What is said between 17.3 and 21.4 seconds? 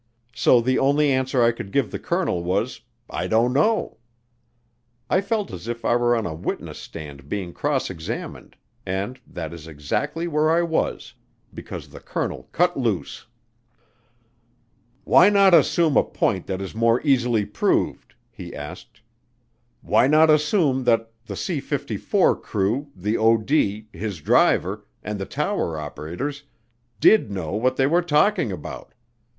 proved?" he asked. "Why not assume that the